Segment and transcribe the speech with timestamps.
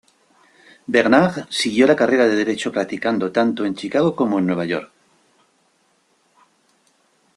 [0.95, 4.91] Bernard siguió la carrera de derecho practicando tanto en Chicago como en Nueva York.